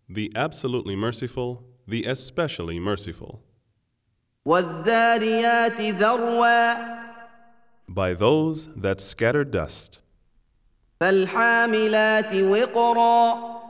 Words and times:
the 0.09 0.31
absolutely 0.37 0.95
merciful, 0.95 1.65
the 1.89 2.05
especially 2.05 2.79
merciful. 2.79 3.43
والذاريات 4.47 5.81
ذروا 5.81 6.77
By 7.89 8.15
those 8.15 8.69
that 8.77 9.01
scatter 9.01 9.43
dust, 9.43 10.01
فالحاملات 11.01 12.33
وقرا 12.33 13.61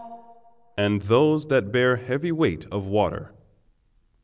and 0.77 1.01
those 1.01 1.47
that 1.47 1.73
bear 1.73 1.97
heavy 1.97 2.31
weight 2.31 2.67
of 2.71 2.87
water, 2.87 3.33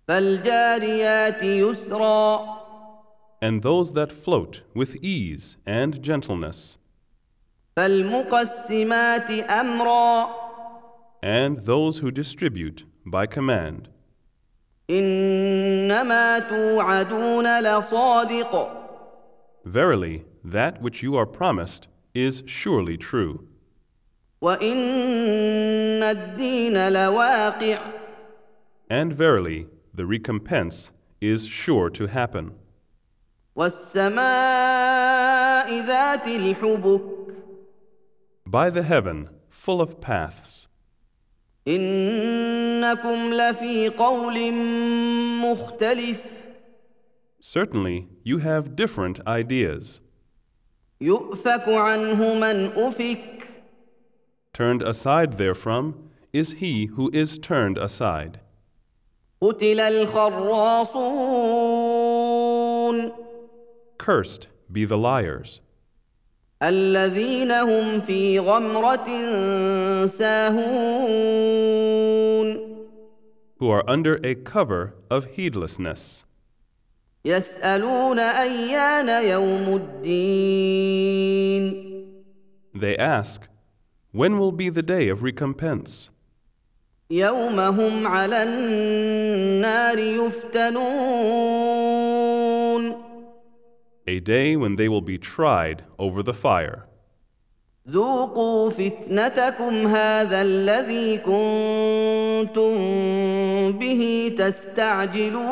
فالجاريات 0.09 1.43
يسرا 1.43 2.59
and 3.41 3.63
those 3.63 3.93
that 3.93 4.13
float 4.13 4.63
with 4.75 4.97
ease 4.97 5.57
and 5.67 6.03
gentleness. 6.03 6.79
And 11.23 11.57
those 11.65 11.99
who 11.99 12.11
distribute 12.11 12.85
by 13.07 13.27
command. 13.27 13.89
Verily, 19.65 20.25
that 20.45 20.81
which 20.81 21.03
you 21.03 21.17
are 21.17 21.27
promised 21.27 21.89
is 22.15 22.43
surely 22.47 22.97
true. 22.97 23.47
And 28.91 29.13
verily, 29.13 29.67
the 29.93 30.07
recompense 30.07 30.93
is 31.21 31.47
sure 31.47 31.91
to 31.91 32.07
happen. 32.07 32.55
والسماء 33.58 34.20
ذات 35.86 36.28
الحبك 36.28 37.02
By 38.46 38.70
the 38.70 38.84
heaven, 38.84 39.30
full 39.50 39.82
of 39.82 40.00
paths, 40.02 40.68
انكم 41.68 43.34
لفي 43.34 43.90
قول 43.90 44.54
مختلف 45.42 46.22
certainly 47.42 48.08
you 48.24 48.38
have 48.40 48.76
different 48.76 49.20
ideas. 49.28 50.02
يؤفك 51.02 51.70
عنه 51.70 52.34
من 52.36 52.72
افك 52.76 53.48
Turned 54.54 54.82
aside 54.84 55.38
therefrom 55.38 56.10
is 56.32 56.54
he 56.54 56.86
who 56.96 57.10
is 57.14 57.38
turned 57.38 57.78
aside. 57.78 58.40
قتل 59.42 59.80
الخراصون 59.80 61.24
Cursed 64.08 64.48
be 64.72 64.86
the 64.86 64.98
liars, 64.98 65.62
الذين 66.62 67.52
هم 67.52 68.02
في 68.02 68.40
غمره 68.40 69.08
ساهون 70.08 71.84
who 73.60 73.70
are 73.70 73.84
under 73.88 74.20
a 74.24 74.36
cover 74.36 74.94
of 75.10 75.26
heedlessness. 75.36 76.26
يسالون 77.26 78.20
ايان 78.20 79.24
يوم 79.30 79.76
الدين 79.76 81.84
They 82.76 82.98
ask, 82.98 83.48
When 84.12 84.38
will 84.38 84.52
be 84.52 84.70
the 84.70 84.84
day 84.84 85.08
of 85.10 85.24
recompense? 85.24 86.10
يوم 87.10 87.60
هم 87.60 88.08
على 88.08 88.44
النار 88.44 90.00
يفتنون 90.00 91.87
A 94.08 94.20
day 94.20 94.56
when 94.56 94.76
they 94.76 94.90
will 94.90 95.02
be 95.02 95.18
tried 95.18 95.84
over 95.98 96.22
the 96.24 96.34
fire. 96.34 96.88
ذوقوا 97.90 98.70
فتنتكم 98.70 99.88
هذا 99.88 100.42
الذي 100.42 101.18
كنتم 101.18 102.74
به 103.72 104.36
تستعجلون 104.38 105.44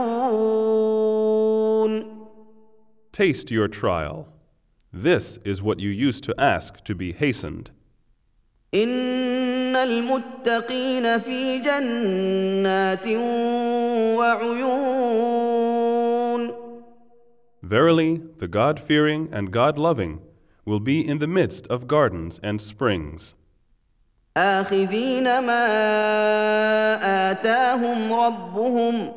Taste 3.12 3.52
your 3.52 3.68
trial. 3.68 4.28
This 4.94 5.38
is 5.44 5.62
what 5.62 5.80
you 5.82 5.90
used 5.90 6.24
to 6.24 6.34
ask 6.38 6.84
to 6.86 6.96
be 6.96 7.12
hastened. 7.12 7.72
ان 8.74 9.76
المتقين 9.76 11.20
في 11.20 11.58
جنات 11.58 13.08
وعيون 14.18 15.35
Verily, 17.66 18.22
the 18.38 18.48
God 18.48 18.80
fearing 18.80 19.30
and 19.32 19.52
God 19.52 19.78
loving 19.78 20.22
will 20.66 20.80
be 20.80 21.08
in 21.08 21.20
the 21.20 21.28
midst 21.28 21.68
of 21.68 21.88
gardens 21.88 22.40
and 22.42 22.60
springs, 22.62 23.36
آخذين 24.38 25.24
ما 25.24 25.68
آتاهم 27.32 28.14
ربهم 28.14 29.12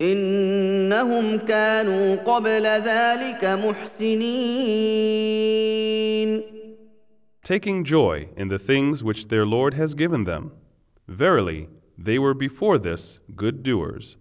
إنهم 0.00 1.38
كانوا 1.38 2.16
قبل 2.16 2.66
ذلك 2.66 3.44
محسنين 3.44 4.48
taking 7.44 7.82
joy 7.82 8.28
in 8.36 8.48
the 8.48 8.58
things 8.58 9.02
which 9.02 9.28
their 9.28 9.46
Lord 9.46 9.72
has 9.74 9.94
given 9.94 10.24
them. 10.24 10.52
Verily, 11.06 11.68
they 11.96 12.18
were 12.18 12.34
before 12.34 12.76
this 12.76 13.20
good 13.34 13.62
doers. 13.62 14.18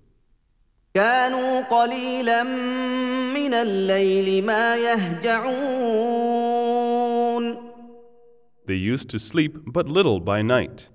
كانوا 0.93 1.61
قليلا 1.61 2.43
من 3.33 3.53
الليل 3.53 4.45
ما 4.45 4.75
يهجعون 4.75 6.27
They 8.65 8.75
used 8.75 9.09
to 9.09 9.19
sleep 9.19 9.57
but 9.65 9.88
little 9.88 10.19
by 10.19 10.41
night, 10.41 10.89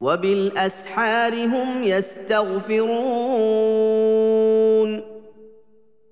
وبالأسحار 0.00 1.34
هم 1.46 1.84
يستغفرون 1.84 3.38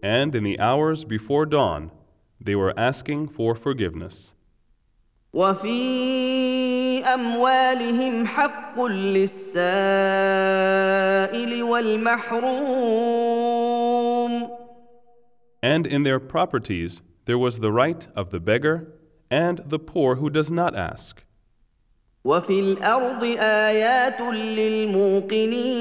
and 0.03 0.34
in 0.34 0.44
the 0.44 0.60
hours 0.60 1.04
before 1.04 1.47
dawn, 1.47 1.91
they 2.41 2.54
were 2.54 2.72
asking 2.78 3.28
for 3.28 3.56
forgiveness. 3.56 4.34
وفي 5.32 6.89
اموالهم 7.14 8.26
حق 8.26 8.81
للسائل 8.81 9.62
والمحروم 11.62 12.97
And 15.62 15.87
in 15.87 16.03
their 16.04 16.20
properties, 16.20 17.00
there 17.25 17.38
was 17.38 17.60
the 17.60 17.72
right 17.72 18.06
of 18.14 18.31
the 18.31 18.41
beggar 18.41 18.92
and 19.31 19.59
the 19.66 19.78
poor 19.78 20.16
who 20.16 20.31
does 20.31 20.50
not 20.50 20.76
ask. 20.76 21.22
وفي 22.25 22.60
الارض 22.60 23.25
ايات 23.38 24.20
للموقنين 24.20 25.76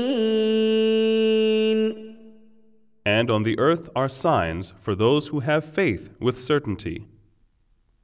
And 3.06 3.30
on 3.30 3.44
the 3.44 3.60
earth 3.60 3.90
are 3.96 4.10
signs 4.10 4.74
for 4.80 4.96
those 4.96 5.28
who 5.28 5.42
have 5.42 5.64
faith 5.64 6.10
with 6.20 6.38
certainty. 6.40 7.06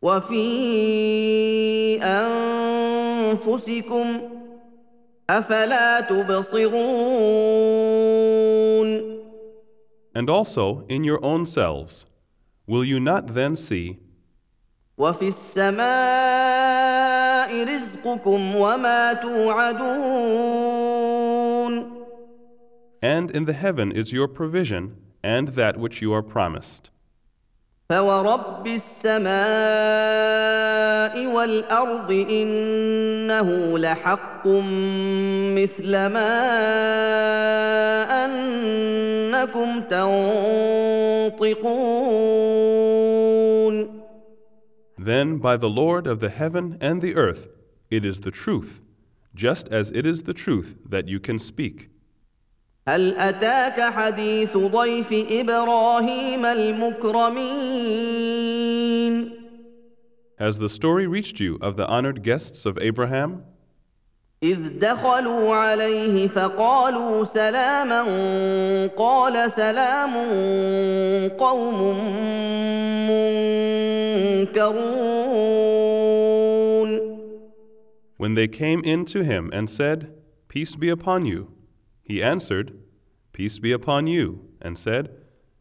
وفي 0.02 0.42
انفسكم 3.26 4.06
افلا 5.30 6.02
تبصرون 6.02 7.32
And 10.14 10.30
also 10.30 10.84
in 10.90 11.06
your 11.06 11.24
own 11.24 11.46
selves. 11.46 12.06
Will 12.68 12.84
you 12.84 13.00
not 13.00 13.34
then 13.34 13.56
see, 13.56 13.98
وفي 14.98 15.28
السماء 15.28 15.82
رزقكم 17.64 18.56
وما 18.56 19.14
توعدون 19.14 20.82
and 23.02 23.32
in 23.32 23.46
the 23.46 23.54
heaven 23.54 23.92
is 23.92 24.14
your 24.14 24.28
provision 24.28 24.96
and 25.24 25.50
that 25.50 25.78
which 25.78 26.02
you 26.04 26.14
are 26.14 26.22
promised? 26.22 26.92
فورب 27.91 28.67
السماء 28.67 29.27
والارض 31.27 32.11
انه 32.31 33.79
لحق 33.79 34.47
مثل 35.57 35.93
ما 36.07 36.33
انكم 38.25 39.81
تنطقون 39.81 41.67
Then 44.99 45.39
by 45.39 45.57
the 45.57 45.71
Lord 45.71 46.09
of 46.09 46.19
the 46.19 46.31
heaven 46.31 46.77
and 46.81 47.01
the 47.01 47.15
earth, 47.15 47.47
it 47.91 48.05
is 48.05 48.23
the 48.23 48.33
truth, 48.33 48.83
just 49.33 49.69
as 49.69 49.93
it 49.93 50.05
is 50.05 50.25
the 50.25 50.35
truth 50.35 50.75
that 50.85 51.07
you 51.07 51.21
can 51.21 51.39
speak. 51.39 51.91
هل 52.88 53.18
اتاك 53.18 53.82
حديث 53.82 54.58
ضيف 54.58 55.14
ابراهيم 55.32 56.46
المكرمين 56.46 57.82
Has 60.40 60.58
the 60.58 60.70
story 60.70 61.06
reached 61.06 61.40
you 61.40 61.60
of 61.62 61.78
the 61.78 61.88
honored 61.88 62.24
guests 62.24 62.66
of 62.66 62.78
Abraham? 62.80 63.44
اذ 64.44 64.80
دخلوا 64.80 65.56
عليه 65.56 66.28
فقالوا 66.28 67.24
سلاما 67.24 68.02
قال 68.98 69.52
سلام 69.52 70.14
قوم 71.38 71.98
منكرون 74.32 74.82
When 78.18 78.34
they 78.36 78.48
came 78.48 78.82
in 78.84 79.06
to 79.06 79.24
him 79.24 79.50
and 79.54 79.70
said, 79.70 80.12
Peace 80.48 80.76
be 80.76 80.90
upon 80.90 81.26
you, 81.26 81.48
he 82.06 82.22
answered, 82.22 82.74
Peace 83.34 83.60
be 83.60 83.72
upon 83.72 84.08
you, 84.08 84.42
and 84.62 84.78
said, 84.78 85.10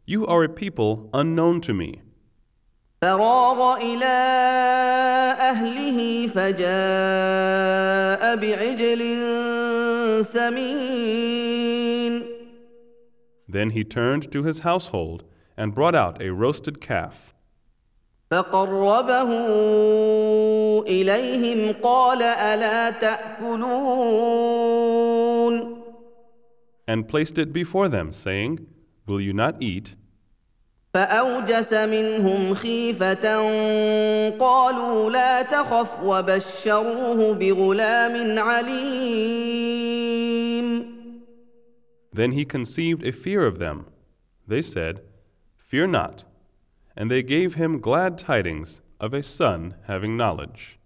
You 0.05 0.27
are 0.27 0.45
a 0.45 0.49
people 0.49 1.09
unknown 1.15 1.61
to 1.63 1.73
me. 1.73 2.03
فراغ 3.03 3.77
الى 3.77 4.05
اهله 5.41 6.27
فجاء 6.27 8.37
بعجل 8.37 9.03
سمين 10.25 12.23
Then 13.49 13.71
he 13.71 13.85
turned 13.85 14.31
to 14.33 14.43
his 14.43 14.61
household 14.61 15.25
and 15.57 15.75
brought 15.75 15.95
out 15.95 16.21
a 16.23 16.33
roasted 16.33 16.81
calf. 16.81 17.35
فقربه 18.31 19.31
اليهم 20.87 21.75
قال 21.83 22.23
الا 22.23 22.91
تاكلون 22.91 25.14
and 26.87 27.09
placed 27.09 27.39
it 27.39 27.53
before 27.53 27.89
them, 27.89 28.13
saying, 28.13 28.67
Will 29.07 29.21
you 29.21 29.33
not 29.33 29.57
eat? 29.61 29.97
فاوجس 30.95 31.73
منهم 31.73 32.55
خيفه 32.55 33.41
قالوا 34.39 35.11
لا 35.11 35.43
تخف 35.43 36.01
وبشروه 36.03 37.35
بغلام 37.35 38.39
عليم 38.39 39.91
Then 42.13 42.33
he 42.33 42.45
conceived 42.45 43.07
a 43.07 43.13
fear 43.13 43.47
of 43.47 43.59
them. 43.59 43.87
They 44.49 44.63
said, 44.63 45.03
Fear 45.57 45.87
not. 45.87 46.25
And 46.97 47.09
they 47.09 47.23
gave 47.23 47.55
him 47.55 47.81
glad 47.81 48.19
tidings 48.19 48.81
of 48.99 49.15
a 49.15 49.23
son 49.23 49.77
having 49.87 50.17
knowledge. 50.17 50.81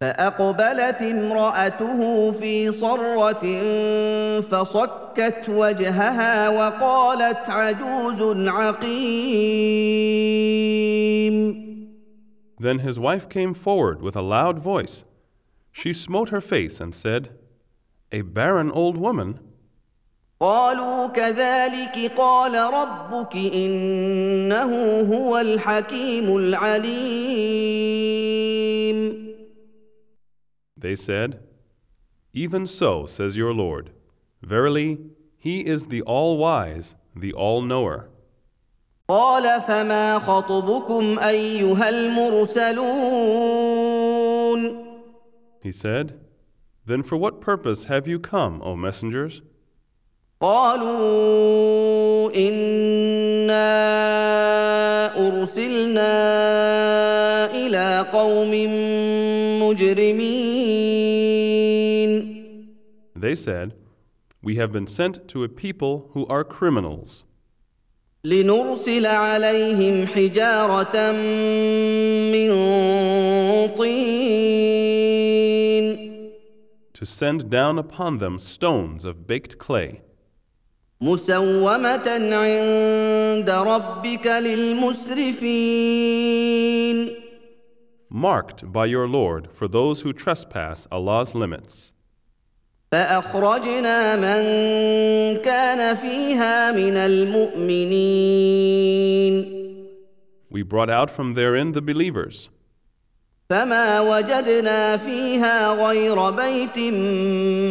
فأقبلت 0.00 1.02
امرأته 1.02 2.32
في 2.32 2.72
صرة 2.72 3.44
فصكت 4.40 5.48
وجهها 5.48 6.48
وقالت 6.48 7.50
عجوز 7.50 8.48
عقيم 8.48 9.80
Then 12.58 12.78
his 12.80 12.98
wife 12.98 13.28
came 13.28 13.54
forward 13.54 14.02
with 14.02 14.16
a 14.16 14.22
loud 14.22 14.58
voice. 14.58 15.04
She 15.72 15.92
smote 15.94 16.28
her 16.30 16.42
face 16.42 16.80
and 16.80 16.94
said, 16.94 17.30
A 18.12 18.22
barren 18.22 18.70
old 18.70 18.96
woman. 18.96 19.38
قالوا 20.40 21.06
كذلك 21.06 22.12
قال 22.16 22.54
ربك 22.54 23.36
إنه 23.36 25.00
هو 25.00 25.38
الحكيم 25.38 26.36
العليم 26.36 28.29
They 30.79 30.95
said, 30.95 31.39
Even 32.33 32.67
so, 32.67 33.05
says 33.05 33.37
your 33.37 33.53
Lord. 33.53 33.91
Verily, 34.41 34.99
he 35.37 35.61
is 35.61 35.87
the 35.87 36.01
all 36.01 36.37
wise, 36.37 36.95
the 37.15 37.33
all 37.33 37.61
knower. 37.61 38.09
قال 39.09 39.61
فما 39.61 40.19
خطبكم 40.19 41.19
أيها 41.19 41.89
المرسلون 41.89 43.05
He 45.61 45.71
said, 45.71 46.19
Then 46.85 47.03
for 47.03 47.15
what 47.17 47.41
purpose 47.41 47.85
have 47.85 48.07
you 48.07 48.19
come, 48.19 48.61
O 48.63 48.75
messengers? 48.75 49.41
قالوا 50.41 52.31
انا 52.35 53.65
ارسلنا 55.27 56.15
الى 57.55 58.05
قوم 58.13 58.51
مجرمين 59.61 60.38
They 63.19 63.35
said, 63.35 63.73
We 64.43 64.55
have 64.57 64.71
been 64.71 64.87
sent 64.87 65.27
to 65.29 65.43
a 65.43 65.49
people 65.49 66.09
who 66.13 66.25
are 66.27 66.43
criminals, 66.43 67.25
لنرسل 68.25 69.05
عليهم 69.05 70.05
حجاره 70.07 71.11
من 72.31 72.49
طين 73.77 74.95
to 76.93 77.05
send 77.05 77.49
down 77.49 77.77
upon 77.77 78.17
them 78.19 78.39
stones 78.39 79.05
of 79.05 79.27
baked 79.27 79.57
clay, 79.57 80.01
مسومه 81.01 82.07
عند 82.33 83.49
ربك 83.49 84.27
للمسرفين 84.27 85.65
marked 88.09 88.71
by 88.71 88.85
your 88.85 89.07
Lord 89.07 89.51
for 89.51 89.67
those 89.67 90.01
who 90.01 90.13
trespass 90.13 90.87
Allah's 90.91 91.35
limits. 91.35 91.93
فاخرجنا 92.92 94.16
من 94.16 94.42
كان 95.38 95.96
فيها 95.96 96.72
من 96.72 96.96
المؤمنين 96.96 98.40
We 100.50 100.62
brought 100.62 100.90
out 100.90 101.10
from 101.10 101.34
therein 101.34 101.70
the 101.72 101.80
believers, 101.80 102.50
فما 103.50 104.00
وجدنا 104.00 104.96
فيها 104.96 105.74
غير 105.74 106.30
بيت 106.30 106.78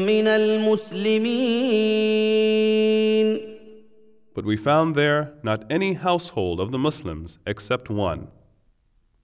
من 0.08 0.28
المسلمين 0.28 1.80
but 4.34 4.46
we 4.46 4.56
found 4.56 4.96
there 4.96 5.34
not 5.44 5.66
any 5.70 5.94
household 5.96 6.62
of 6.62 6.72
the 6.72 6.78
Muslims 6.78 7.40
except 7.46 7.90
one. 7.90 8.30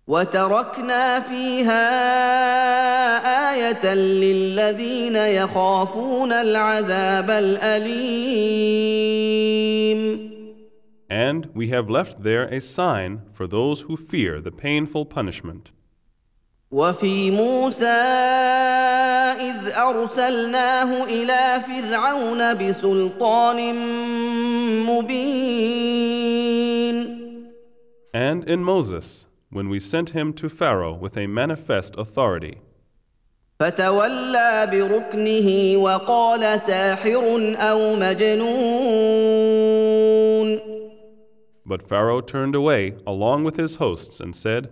وتركنا 0.07 1.19
فيها 1.19 1.85
آية 3.51 3.93
للذين 3.93 5.15
يخافون 5.15 6.31
العذاب 6.31 7.29
الأليم 7.29 8.75
And 11.09 11.49
we 11.53 11.69
have 11.69 11.89
left 11.89 12.23
there 12.23 12.43
a 12.43 12.59
sign 12.59 13.21
for 13.31 13.47
those 13.47 13.81
who 13.81 13.95
fear 13.95 14.41
the 14.41 14.51
painful 14.51 15.05
punishment. 15.05 15.71
وفي 16.71 17.31
موسى 17.31 17.85
إذ 19.39 19.71
أرسلناه 19.77 21.03
إلى 21.03 21.61
فرعون 21.67 22.53
بسلطان 22.53 23.75
مبين 24.85 26.45
And 28.13 28.43
in 28.49 28.63
Moses, 28.63 29.25
when 29.50 29.68
we 29.68 29.80
sent 29.80 30.10
him 30.10 30.32
to 30.34 30.48
Pharaoh 30.48 30.94
with 30.94 31.16
a 31.16 31.26
manifest 31.26 31.94
authority, 31.96 32.58
فتولى 33.60 34.66
بركنه 34.72 35.76
وقال 35.76 36.60
ساحر 36.60 37.54
او 37.60 37.96
مجنون 37.96 39.40
but 41.70 41.82
Pharaoh 41.82 42.20
turned 42.20 42.56
away 42.56 42.96
along 43.06 43.44
with 43.44 43.56
his 43.56 43.76
hosts 43.76 44.18
and 44.18 44.34
said, 44.34 44.70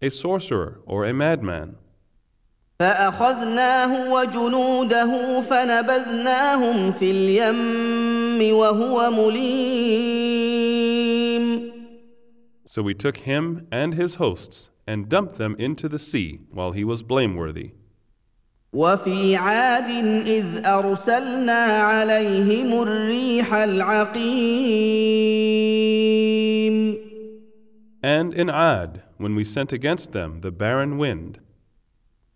A 0.00 0.10
sorcerer 0.10 0.78
or 0.86 1.04
a 1.04 1.12
madman. 1.12 1.74
فاخذناه 2.80 4.12
وجنوده 4.12 5.40
فنبذناهم 5.40 6.92
في 6.92 7.10
اليم 7.10 8.56
وهو 8.56 9.10
مليم 9.10 10.09
So 12.70 12.82
we 12.82 12.94
took 12.94 13.18
him 13.18 13.66
and 13.70 13.94
his 13.94 14.16
hosts 14.16 14.70
and 14.86 15.08
dumped 15.08 15.36
them 15.36 15.54
into 15.58 15.88
the 15.88 15.98
sea 15.98 16.40
while 16.50 16.72
he 16.72 16.84
was 16.84 17.02
blameworthy. 17.02 17.72
وفي 18.72 19.36
عاد 19.36 19.90
اذ 20.26 20.66
ارسلنا 20.66 21.64
عليهم 21.64 22.82
الريح 22.82 23.54
العقيم 23.54 25.06
And 28.02 28.34
in 28.34 28.50
Ad, 28.50 29.02
when 29.16 29.34
we 29.34 29.42
sent 29.44 29.72
against 29.72 30.12
them 30.12 30.40
the 30.42 30.50
barren 30.50 30.98
wind, 30.98 31.38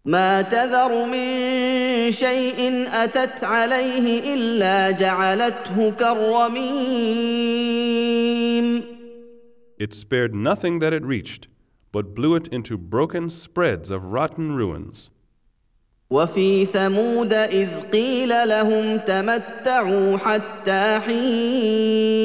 ما 0.05 0.43
تذر 0.43 1.05
من 1.07 2.11
شيء 2.11 2.89
اتت 2.93 3.45
عليه 3.45 4.35
الا 4.35 4.91
جعلته 4.91 5.91
كالرميم 5.91 7.41
it 9.79 9.95
spared 9.95 10.35
nothing 10.35 10.79
that 10.81 10.93
it 10.93 11.05
reached, 11.05 11.49
but 11.93 12.15
blew 12.15 12.35
it 12.35 12.49
into 12.49 12.77
broken 12.77 13.29
spreads 13.31 13.91
of 13.91 14.05
rotten 14.05 14.55
ruins. 14.55 15.11
وفي 16.11 16.67
ثمود 16.67 17.33
اذ 17.33 17.81
قيل 17.93 18.49
لهم 18.49 18.97
تمتعوا 18.97 20.17
حتى 20.19 21.01
حين 21.07 22.21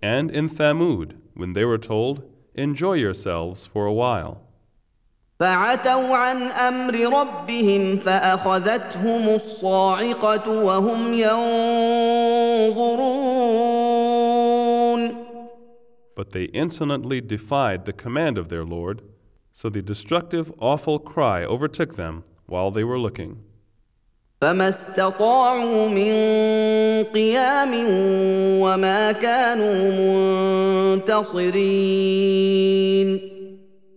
And 0.00 0.30
in 0.30 0.48
Thamud, 0.48 1.16
when 1.34 1.54
they 1.54 1.64
were 1.64 1.78
told, 1.78 2.22
Enjoy 2.54 2.94
yourselves 2.94 3.66
for 3.66 3.86
a 3.86 3.92
while. 3.92 4.42
فعتوا 5.40 6.16
عن 6.16 6.42
امر 6.42 7.20
ربهم 7.20 7.96
فاخذتهم 7.96 9.28
الصاعقه 9.28 10.50
وهم 10.50 11.14
ينظرون 11.14 12.08
But 16.14 16.32
they 16.32 16.44
insolently 16.44 17.20
defied 17.20 17.84
the 17.84 17.92
command 17.92 18.38
of 18.38 18.48
their 18.48 18.64
Lord, 18.64 19.02
so 19.52 19.68
the 19.68 19.82
destructive, 19.82 20.50
awful 20.58 20.98
cry 20.98 21.44
overtook 21.44 21.96
them 21.96 22.24
while 22.46 22.70
they 22.70 22.84
were 22.84 22.98
looking. 22.98 23.44
فما 24.40 24.68
استطاعوا 24.68 25.88
من 25.88 26.12
قيام 27.04 27.74
وما 28.60 29.12
كانوا 29.12 29.90
منتصرين 30.96 32.68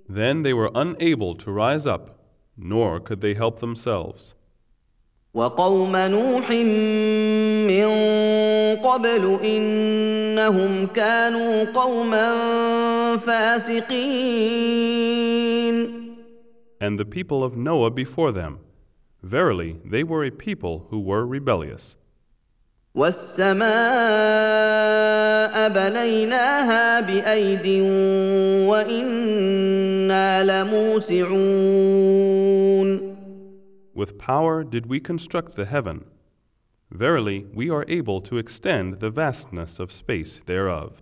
Then 0.10 0.42
they 0.42 0.54
were 0.54 0.72
unable 0.76 1.36
to 1.36 1.52
rise 1.52 1.88
up, 1.88 2.20
nor 2.58 3.00
could 3.00 3.22
they 3.22 3.34
help 3.34 3.60
themselves. 3.60 4.36
وقوم 5.37 5.97
نوح 5.97 6.51
من 7.69 7.87
قبل 8.81 9.39
انهم 9.45 10.87
كانوا 10.87 11.65
قوما 11.65 12.37
فاسقين 13.17 14.47
And 16.81 16.99
the 16.99 17.05
people 17.05 17.43
of 17.45 17.57
Noah 17.57 17.91
before 17.91 18.33
them, 18.33 18.61
verily, 19.23 19.77
they 19.85 20.05
were 20.05 20.25
a 20.25 20.31
people 20.31 20.87
who 20.91 21.01
were 21.01 21.27
rebellious. 21.27 21.97
والسماء 22.95 23.67
بنيناها 25.69 27.01
بايد 27.01 27.67
وأنا 28.69 30.45
لموسعون 30.45 32.07
With 33.96 34.18
power 34.18 34.64
did 34.64 34.86
we 34.86 35.00
construct 35.00 35.56
the 35.56 35.66
heaven. 35.66 36.06
Verily, 36.90 37.46
we 37.54 37.70
are 37.70 37.86
able 37.88 38.22
to 38.22 38.38
extend 38.38 39.00
the 39.00 39.10
vastness 39.10 39.80
of 39.80 39.92
space 39.92 40.42
thereof. 40.46 41.02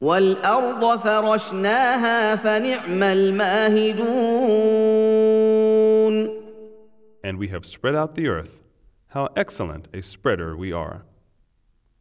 والارض 0.00 1.00
فرشناها 1.00 2.36
فنعم 2.36 3.02
الماهدون 3.02 4.12
And 7.24 7.38
we 7.38 7.48
have 7.48 7.64
spread 7.64 7.94
out 7.94 8.14
the 8.16 8.28
earth. 8.28 8.60
How 9.08 9.28
excellent 9.36 9.88
a 9.94 10.02
spreader 10.02 10.56
we 10.56 10.72
are. 10.72 11.04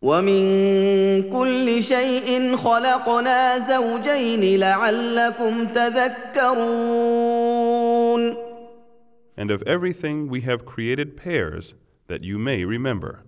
ومن 0.02 0.44
كل 1.32 1.84
شيء 1.84 2.58
خلقنا 2.58 3.60
زوجين 3.60 4.60
لعلكم 4.60 5.66
تذكرون 5.66 7.25
and 9.37 9.51
of 9.51 9.63
everything 9.63 10.29
we 10.29 10.41
have 10.43 10.65
created 10.65 11.17
pairs 11.17 11.75
that 12.07 12.25
you 12.25 12.39
may 12.39 12.65
remember. 12.65 13.25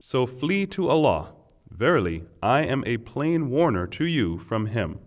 So 0.00 0.26
flee 0.26 0.66
to 0.66 0.88
Allah. 0.88 1.32
Verily, 1.70 2.24
I 2.42 2.62
am 2.62 2.82
a 2.84 2.96
plain 2.98 3.48
warner 3.48 3.86
to 3.86 4.04
you 4.04 4.38
from 4.38 4.66
Him. 4.66 4.98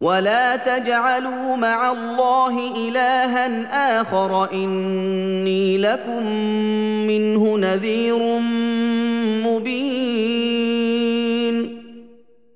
ولا 0.00 0.56
تجعلوا 0.56 1.56
مع 1.56 1.92
الله 1.92 2.88
الها 2.88 4.00
اخر 4.00 4.52
اني 4.52 5.78
لكم 5.78 6.26
منه 7.06 7.58
نذير 7.58 8.38
مبين 9.46 10.58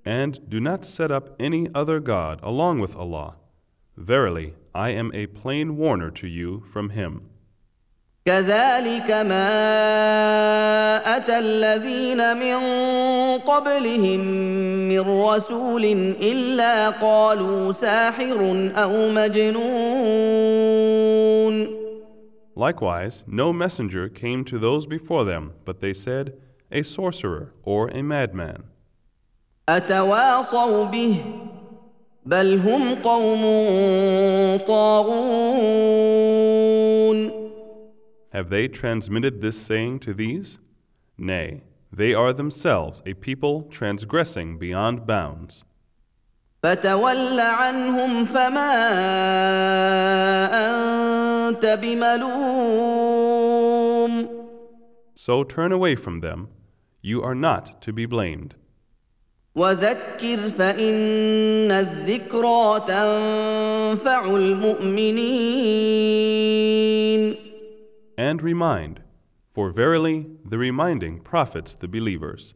And 0.05 0.49
do 0.49 0.61
not 0.61 0.85
set 0.85 1.11
up 1.13 1.31
any 1.39 1.69
other 1.75 2.01
God 2.01 2.41
along 2.43 2.81
with 2.81 2.97
Allah. 2.97 3.37
Verily, 3.97 4.55
I 4.75 4.91
am 4.91 5.13
a 5.15 5.27
plain 5.27 5.77
warner 5.77 6.11
to 6.11 6.27
you 6.27 6.65
from 6.73 6.91
Him. 6.91 7.29
كذلك 8.27 9.11
ما 9.11 9.47
اتى 11.17 11.39
الذين 11.39 12.37
من 12.37 12.59
قبلهم 13.39 14.21
من 14.89 15.01
رسول 15.01 15.85
الا 16.23 16.91
قالوا 16.91 17.73
ساحر 17.73 18.71
أو 18.77 19.09
مجنون 19.11 20.73
Likewise, 22.55 23.25
no 23.27 23.51
messenger 23.53 24.09
came 24.11 24.45
to 24.45 24.59
those 24.59 24.85
before 24.87 25.25
them, 25.25 25.55
but 25.65 25.81
they 25.81 25.95
said, 25.95 26.35
A 26.71 26.83
sorcerer 26.83 27.55
or 27.65 27.89
a 27.89 28.03
madman. 28.03 28.63
اتواصوا 29.69 30.85
به 30.85 31.17
بل 32.27 32.59
هم 32.59 32.95
قوم 32.95 33.43
طاغون 34.67 36.72
Have 38.32 38.50
they 38.50 38.68
transmitted 38.68 39.42
this 39.42 39.58
saying 39.60 40.00
to 40.00 40.14
these? 40.14 40.60
Nay, 41.18 41.64
they 41.92 42.14
are 42.14 42.34
themselves 42.34 43.02
a 43.06 43.14
people 43.14 43.64
transgressing 43.64 44.58
beyond 44.58 45.08
bounds. 45.08 45.64
فتول 46.64 47.40
عنهم 47.40 48.26
فما 48.26 48.72
انت 51.50 51.66
بملوم 51.66 53.08
So 55.16 55.44
turn 55.44 55.72
away 55.72 55.96
from 55.96 56.22
them. 56.22 56.48
You 57.02 57.22
are 57.24 57.36
not 57.36 57.82
to 57.82 57.94
be 57.94 58.06
blamed. 58.06 58.56
وذكر 59.56 60.50
فان 60.50 61.72
الذكرى 61.72 62.82
تنفع 62.88 64.26
المؤمنين 64.36 65.08
And 68.22 68.42
remind, 68.42 69.02
for 69.50 69.72
verily 69.72 70.28
the 70.44 70.58
reminding 70.58 71.20
profits 71.20 71.76
the 71.76 71.88
believers. 71.88 72.54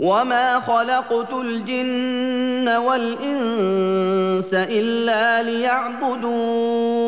وما 0.00 0.60
خلقت 0.60 1.32
الجن 1.32 2.68
والانس 2.68 4.54
الا 4.54 5.42
ليعبدون 5.42 7.04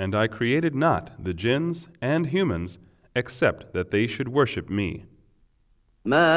And 0.00 0.14
I 0.14 0.28
created 0.28 0.74
not 0.76 1.10
the 1.18 1.34
jinns 1.34 1.88
and 2.00 2.28
humans 2.28 2.78
except 3.16 3.72
that 3.72 3.90
they 3.90 4.06
should 4.06 4.28
worship 4.28 4.70
me. 4.70 5.06
ما 6.04 6.28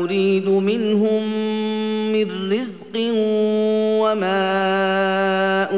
اريد 0.00 0.48
منهم 0.48 1.22
من 2.10 2.52
رزق 2.52 2.94
وما 4.02 4.42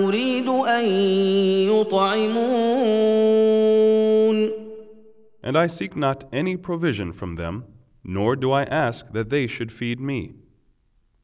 اريد 0.04 0.48
ان 0.48 0.84
يطعمون 1.70 3.08
And 5.42 5.56
I 5.56 5.66
seek 5.66 5.96
not 5.96 6.24
any 6.32 6.56
provision 6.56 7.12
from 7.12 7.36
them, 7.36 7.64
nor 8.04 8.36
do 8.36 8.52
I 8.52 8.64
ask 8.64 9.12
that 9.12 9.30
they 9.30 9.46
should 9.46 9.72
feed 9.72 10.00
me. 10.00 10.34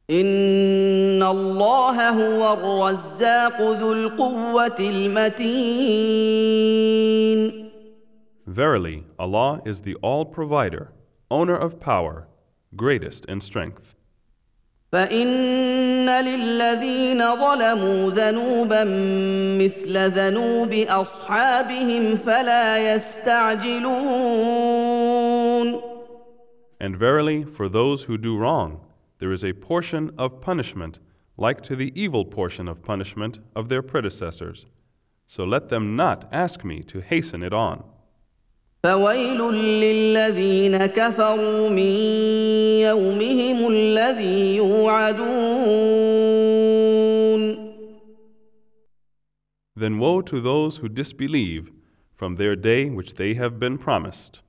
ان 0.09 1.23
الله 1.23 2.09
هو 2.09 2.53
الرزاق 2.53 3.61
ذو 3.61 3.93
القوه 3.93 4.75
المتين 4.79 6.55
Verily, 8.47 9.03
Allah 9.17 9.59
is 9.65 9.81
the 9.81 9.95
all 9.95 10.23
provider, 10.23 10.93
owner 11.31 11.55
of 11.55 11.79
power, 11.79 12.27
greatest 12.75 13.25
in 13.25 13.41
strength. 13.41 13.95
فان 14.95 16.09
للذين 16.09 17.35
ظلموا 17.35 18.09
ذنوبا 18.11 18.83
مثل 19.59 20.09
ذنوب 20.09 20.73
اصحابهم 20.73 22.15
فلا 22.15 22.95
يستعجلون 22.95 24.35
And 26.79 26.97
verily, 26.97 27.43
for 27.43 27.67
those 27.69 28.03
who 28.03 28.17
do 28.17 28.37
wrong, 28.37 28.81
there 29.19 29.31
is 29.31 29.43
a 29.43 29.53
portion 29.53 30.11
of 30.17 30.41
punishment 30.41 30.99
like 31.37 31.61
to 31.61 31.75
the 31.75 31.91
evil 31.95 32.23
portion 32.25 32.67
of 32.67 32.81
punishment 32.81 33.39
of 33.55 33.69
their 33.69 33.81
predecessors. 33.81 34.65
So 35.25 35.43
let 35.43 35.69
them 35.69 35.95
not 35.95 36.27
ask 36.31 36.63
me 36.63 36.83
to 36.83 37.01
hasten 37.01 37.43
it 37.43 37.53
on. 37.53 37.83
فويل 38.84 39.40
للذين 39.52 40.76
كفروا 40.76 41.68
من 41.68 41.94
يومهم 42.80 43.72
الذي 43.72 44.56
يوعدون 44.56 45.70
Then 49.76 49.98
woe 49.98 50.20
to 50.22 50.40
those 50.40 50.78
who 50.78 50.88
disbelieve 50.88 51.70
from 52.14 52.34
their 52.34 52.56
day 52.56 52.90
which 52.90 53.14
they 53.14 53.34
have 53.34 53.58
been 53.58 53.78
promised. 53.78 54.42